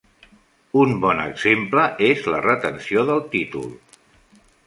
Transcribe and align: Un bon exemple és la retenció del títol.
Un 0.83 0.93
bon 1.03 1.19
exemple 1.25 1.83
és 2.09 2.25
la 2.35 2.41
retenció 2.47 3.05
del 3.11 3.23
títol. 3.37 3.71